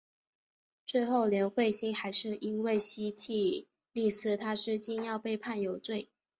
[0.87, 6.09] 最后连惠心还是因为西替利司他是禁药被判有罪。